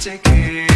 take 0.00 0.20
it. 0.28 0.69